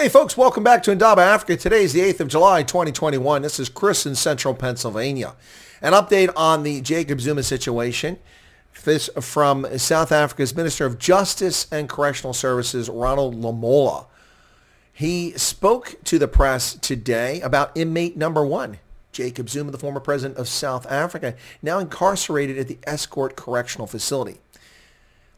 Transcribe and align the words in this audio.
Hey 0.00 0.08
folks, 0.08 0.34
welcome 0.34 0.64
back 0.64 0.82
to 0.84 0.92
Indaba 0.92 1.20
Africa. 1.20 1.58
Today 1.58 1.82
is 1.82 1.92
the 1.92 2.00
8th 2.00 2.20
of 2.20 2.28
July, 2.28 2.62
2021. 2.62 3.42
This 3.42 3.60
is 3.60 3.68
Chris 3.68 4.06
in 4.06 4.14
central 4.14 4.54
Pennsylvania. 4.54 5.36
An 5.82 5.92
update 5.92 6.32
on 6.34 6.62
the 6.62 6.80
Jacob 6.80 7.20
Zuma 7.20 7.42
situation. 7.42 8.18
This 8.84 9.10
from 9.20 9.66
South 9.76 10.10
Africa's 10.10 10.56
Minister 10.56 10.86
of 10.86 10.98
Justice 10.98 11.70
and 11.70 11.86
Correctional 11.86 12.32
Services, 12.32 12.88
Ronald 12.88 13.42
Lamola. 13.42 14.06
He 14.90 15.32
spoke 15.32 15.96
to 16.04 16.18
the 16.18 16.26
press 16.26 16.72
today 16.72 17.42
about 17.42 17.76
inmate 17.76 18.16
number 18.16 18.42
one, 18.42 18.78
Jacob 19.12 19.50
Zuma, 19.50 19.70
the 19.70 19.76
former 19.76 20.00
president 20.00 20.38
of 20.38 20.48
South 20.48 20.90
Africa, 20.90 21.34
now 21.60 21.78
incarcerated 21.78 22.56
at 22.56 22.68
the 22.68 22.78
Estcourt 22.86 23.36
Correctional 23.36 23.86
Facility. 23.86 24.38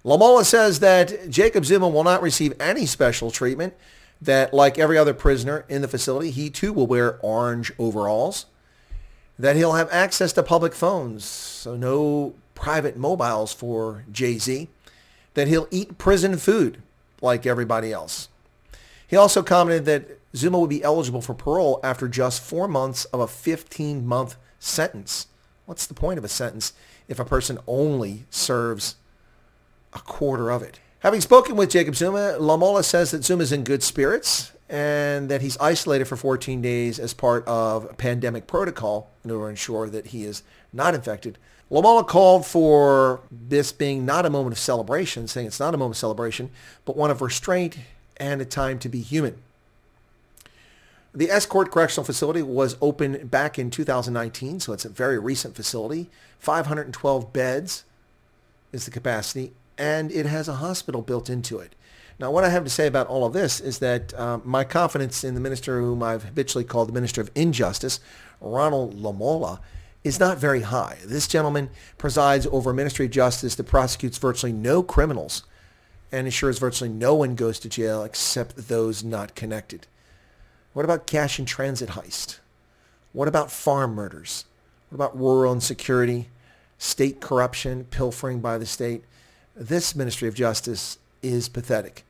Lamola 0.05 0.45
says 0.45 0.79
that 0.79 1.29
Jacob 1.29 1.65
Zuma 1.65 1.89
will 1.89 2.05
not 2.05 2.23
receive 2.23 2.55
any 2.61 2.87
special 2.87 3.33
treatment, 3.33 3.75
that 4.23 4.55
like 4.55 4.79
every 4.79 4.97
other 4.97 5.13
prisoner 5.13 5.65
in 5.69 5.83
the 5.83 5.89
facility, 5.89 6.31
he 6.31 6.49
too 6.49 6.73
will 6.73 6.87
wear 6.87 7.19
orange 7.23 7.73
overalls, 7.79 8.47
that 9.39 9.57
he'll 9.57 9.73
have 9.73 9.89
access 9.91 10.33
to 10.33 10.43
public 10.43 10.75
phones, 10.75 11.25
so 11.25 11.77
no 11.77 12.35
private 12.55 12.97
mobiles 12.97 13.53
for 13.53 14.05
Jay-Z, 14.13 14.69
that 15.35 15.49
he'll 15.49 15.67
eat 15.71 15.99
prison 15.99 16.37
food 16.37 16.81
like 17.21 17.47
everybody 17.47 17.93
else. 17.93 18.29
He 19.07 19.17
also 19.17 19.43
commented 19.43 19.85
that 19.87 20.21
Zuma 20.37 20.59
would 20.59 20.71
be 20.71 20.85
eligible 20.85 21.21
for 21.21 21.35
parole 21.35 21.81
after 21.83 22.07
just 22.09 22.43
four 22.43 22.69
months 22.69 23.05
of 23.07 23.21
a 23.21 23.27
15-month 23.27 24.37
sentence. 24.59 25.27
What's 25.67 25.87
the 25.87 25.95
point 25.95 26.19
of 26.19 26.25
a 26.25 26.29
sentence 26.29 26.73
if 27.09 27.19
a 27.19 27.25
person 27.25 27.59
only 27.67 28.25
serves 28.31 28.97
a 29.93 29.99
quarter 29.99 30.51
of 30.51 30.63
it? 30.63 30.79
Having 31.03 31.21
spoken 31.23 31.57
with 31.57 31.69
Jacob 31.69 31.97
Zuma, 31.97 32.37
Lamola 32.39 32.85
says 32.85 33.11
that 33.11 33.25
Zuma 33.25 33.43
is 33.43 33.51
in 33.51 33.65
good 33.65 33.83
spirits 33.83 34.53
and 34.69 35.29
that 35.29 35.43
he's 35.43 35.59
isolated 35.59 36.05
for 36.05 36.15
14 36.15 36.63
days 36.63 37.01
as 37.01 37.13
part 37.13 37.45
of 37.49 37.87
a 37.87 37.95
pandemic 37.95 38.47
protocol 38.47 39.11
in 39.25 39.33
order 39.33 39.47
to 39.47 39.51
ensure 39.51 39.89
that 39.89 40.07
he 40.07 40.23
is 40.23 40.45
not 40.73 40.95
infected. 40.95 41.39
Lamola 41.73 42.07
called 42.07 42.47
for 42.47 43.19
this 43.33 43.73
being 43.73 44.07
not 44.07 44.25
a 44.25 44.31
moment 44.31 44.53
of 44.53 44.61
celebration, 44.61 45.27
saying 45.27 45.49
it's 45.49 45.59
not 45.59 45.75
a 45.75 45.77
moment 45.77 45.97
of 45.97 45.99
celebration, 45.99 46.51
but 46.85 46.97
one 46.97 47.11
of 47.11 47.21
restraint 47.21 47.79
and 48.19 48.41
a 48.41 48.45
time 48.45 48.79
to 48.79 48.89
be 48.89 49.01
human. 49.01 49.35
The 51.13 51.27
Estcourt 51.27 51.73
Correctional 51.73 52.05
Facility 52.05 52.43
was 52.43 52.77
opened 52.81 53.29
back 53.29 53.59
in 53.59 53.73
2019, 53.73 54.61
so 54.61 54.73
it's 54.73 54.85
a 54.85 54.89
very 54.89 55.19
recent 55.19 55.57
facility. 55.57 56.11
512 56.39 57.33
beds 57.33 57.83
is 58.71 58.85
the 58.85 58.93
capacity, 58.93 59.53
and 59.79 60.11
it 60.13 60.27
has 60.27 60.49
a 60.49 60.55
hospital 60.55 61.03
built 61.03 61.31
into 61.31 61.59
it. 61.59 61.75
Now, 62.19 62.31
what 62.31 62.45
I 62.45 62.51
have 62.51 62.65
to 62.65 62.71
say 62.71 62.87
about 62.87 63.09
all 63.09 63.25
of 63.25 63.33
this 63.33 63.59
is 63.61 63.79
that 63.79 64.15
uh, 64.15 64.39
my 64.45 64.65
confidence 64.65 65.25
in 65.25 65.35
the 65.35 65.41
minister 65.41 65.81
whom 65.81 66.03
I've 66.03 66.25
habitually 66.25 66.65
called 66.65 66.89
the 66.89 66.93
Minister 66.93 67.21
of 67.21 67.31
Injustice, 67.35 68.01
Ronald 68.41 68.95
Lamola, 68.95 69.61
is 70.05 70.21
not 70.21 70.39
very 70.39 70.63
high. 70.63 70.99
This 71.05 71.27
gentleman 71.27 71.71
presides 71.99 72.47
over 72.49 72.71
a 72.71 72.75
ministry 72.75 73.07
of 73.07 73.13
justice 73.13 73.55
that 73.55 73.65
prosecutes 73.65 74.19
virtually 74.19 74.53
no 74.53 74.83
criminals 74.83 75.43
and 76.11 76.27
ensures 76.27 76.59
virtually 76.59 76.91
no 76.91 77.15
one 77.15 77.35
goes 77.35 77.59
to 77.61 77.69
jail 77.69 78.05
except 78.05 78.69
those 78.69 79.03
not 79.03 79.35
connected. 79.35 79.87
What 80.75 80.85
about 80.85 81.07
cash 81.07 81.39
and 81.39 81.49
transit 81.49 81.91
heist? 81.91 82.39
What 83.13 83.29
about 83.29 83.51
farm 83.51 83.95
murders? 83.95 84.45
What 84.91 84.97
about 84.97 85.19
rural 85.19 85.53
insecurity, 85.53 86.29
state 86.79 87.21
corruption, 87.21 87.85
pilfering 87.85 88.41
by 88.41 88.59
the 88.59 88.67
state? 88.67 89.05
This 89.55 89.95
Ministry 89.95 90.29
of 90.29 90.35
Justice 90.35 90.99
is 91.23 91.49
pathetic. 91.49 92.05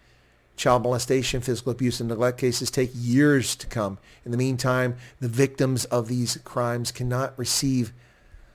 Child 0.57 0.83
molestation, 0.83 1.41
physical 1.41 1.73
abuse, 1.73 2.01
and 2.01 2.09
neglect 2.09 2.39
cases 2.39 2.71
take 2.71 2.91
years 2.95 3.57
to 3.57 3.67
come. 3.67 3.98
In 4.25 4.31
the 4.31 4.37
meantime, 4.37 4.97
the 5.21 5.29
victims 5.29 5.85
of 5.87 6.09
these 6.09 6.39
crimes 6.45 6.92
cannot 6.92 7.36
receive 7.39 7.92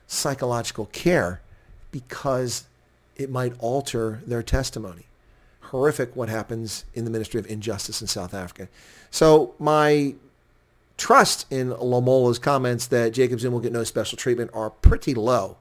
psychological 0.07 0.85
care 0.87 1.41
because 1.91 2.65
it 3.15 3.29
might 3.29 3.53
alter 3.59 4.21
their 4.25 4.43
testimony 4.43 5.07
horrific 5.67 6.15
what 6.15 6.29
happens 6.29 6.85
in 6.93 7.05
the 7.05 7.11
Ministry 7.11 7.39
of 7.39 7.47
Injustice 7.47 8.01
in 8.01 8.07
South 8.07 8.33
Africa. 8.33 8.67
So 9.11 9.53
my 9.59 10.15
trust 10.97 11.45
in 11.51 11.69
Lamola's 11.69 12.39
comments 12.39 12.87
that 12.87 13.13
Jacob 13.13 13.39
Zuma 13.39 13.55
will 13.55 13.61
get 13.61 13.71
no 13.71 13.83
special 13.83 14.17
treatment 14.17 14.51
are 14.53 14.69
pretty 14.69 15.13
low, 15.13 15.57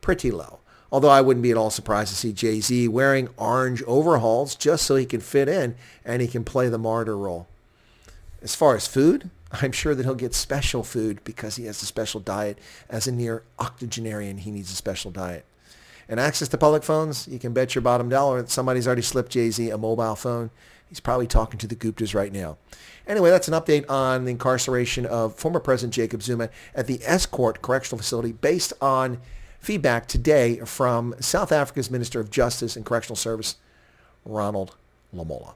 pretty 0.00 0.30
low. 0.30 0.60
Although 0.92 1.08
I 1.08 1.22
wouldn't 1.22 1.42
be 1.42 1.50
at 1.50 1.56
all 1.56 1.70
surprised 1.70 2.10
to 2.10 2.16
see 2.16 2.32
Jay-Z 2.32 2.86
wearing 2.86 3.28
orange 3.36 3.82
overalls 3.84 4.54
just 4.54 4.86
so 4.86 4.94
he 4.94 5.06
can 5.06 5.20
fit 5.20 5.48
in 5.48 5.74
and 6.04 6.22
he 6.22 6.28
can 6.28 6.44
play 6.44 6.68
the 6.68 6.78
martyr 6.78 7.16
role. 7.16 7.48
As 8.42 8.54
far 8.54 8.76
as 8.76 8.86
food, 8.86 9.30
I'm 9.52 9.72
sure 9.72 9.94
that 9.94 10.04
he'll 10.04 10.14
get 10.14 10.34
special 10.34 10.84
food 10.84 11.24
because 11.24 11.56
he 11.56 11.64
has 11.64 11.82
a 11.82 11.86
special 11.86 12.20
diet. 12.20 12.58
As 12.88 13.08
a 13.08 13.12
near 13.12 13.42
octogenarian, 13.58 14.38
he 14.38 14.52
needs 14.52 14.70
a 14.70 14.76
special 14.76 15.10
diet 15.10 15.44
and 16.08 16.20
access 16.20 16.48
to 16.48 16.58
public 16.58 16.82
phones, 16.82 17.26
you 17.28 17.38
can 17.38 17.52
bet 17.52 17.74
your 17.74 17.80
bottom 17.82 18.08
dollar 18.08 18.42
that 18.42 18.50
somebody's 18.50 18.86
already 18.86 19.00
slipped 19.00 19.32
Jay-Z 19.32 19.70
a 19.70 19.78
mobile 19.78 20.14
phone. 20.14 20.50
He's 20.88 21.00
probably 21.00 21.26
talking 21.26 21.58
to 21.58 21.66
the 21.66 21.74
Guptas 21.74 22.14
right 22.14 22.30
now. 22.30 22.58
Anyway, 23.06 23.30
that's 23.30 23.48
an 23.48 23.54
update 23.54 23.88
on 23.88 24.26
the 24.26 24.32
incarceration 24.32 25.06
of 25.06 25.34
former 25.34 25.58
President 25.58 25.94
Jacob 25.94 26.22
Zuma 26.22 26.50
at 26.74 26.86
the 26.86 26.98
Estcourt 26.98 27.62
Correctional 27.62 27.96
Facility 27.98 28.32
based 28.32 28.74
on 28.82 29.20
feedback 29.62 30.06
today 30.08 30.58
from 30.58 31.14
South 31.20 31.52
Africa's 31.52 31.90
Minister 31.90 32.20
of 32.20 32.30
Justice 32.30 32.76
and 32.76 32.84
Correctional 32.84 33.16
Service, 33.16 33.56
Ronald 34.24 34.74
Lamola. 35.14 35.54